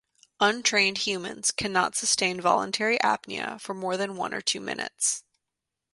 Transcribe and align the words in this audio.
Untrained 0.39 0.97
humans 0.97 1.51
cannot 1.51 1.95
sustain 1.95 2.41
voluntary 2.41 2.97
apnea 3.03 3.61
for 3.61 3.75
more 3.75 3.97
than 3.97 4.15
one 4.15 4.33
or 4.33 4.41
two 4.41 4.59
minutes. 4.59 5.23